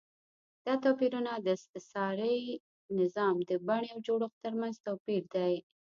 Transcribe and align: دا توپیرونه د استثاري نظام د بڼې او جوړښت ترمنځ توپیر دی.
دا 0.65 0.73
توپیرونه 0.83 1.31
د 1.37 1.47
استثاري 1.57 2.37
نظام 2.99 3.35
د 3.49 3.51
بڼې 3.67 3.89
او 3.93 3.99
جوړښت 4.07 4.37
ترمنځ 4.45 4.75
توپیر 4.87 5.23
دی. 5.35 5.53